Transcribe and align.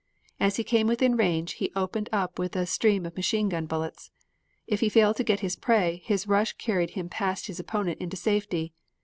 As 0.39 0.55
he 0.55 0.63
came 0.63 0.87
within 0.87 1.15
range, 1.15 1.53
he 1.61 1.71
opened 1.75 2.09
up 2.11 2.39
with 2.39 2.55
a 2.55 2.65
stream 2.65 3.05
of 3.05 3.15
machine 3.15 3.49
gun 3.49 3.67
bullets. 3.67 4.09
If 4.65 4.79
he 4.79 4.89
failed 4.89 5.17
to 5.17 5.23
get 5.23 5.41
his 5.41 5.55
prey, 5.55 6.01
his 6.03 6.25
rush 6.25 6.53
carried 6.53 6.89
him 6.97 7.07
past 7.07 7.45
his 7.45 7.59
opponent 7.59 8.01
into 8.01 8.17
safety. 8.17 8.73